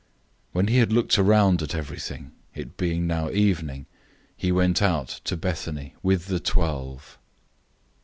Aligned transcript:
When 0.51 0.65
he 0.65 0.79
had 0.79 0.91
looked 0.91 1.19
around 1.19 1.61
at 1.61 1.75
everything, 1.75 2.31
it 2.55 2.75
being 2.75 3.05
now 3.05 3.29
evening, 3.29 3.85
he 4.35 4.51
went 4.51 4.81
out 4.81 5.19
to 5.25 5.37
Bethany 5.37 5.93
with 6.01 6.25
the 6.25 6.39
twelve. 6.39 7.19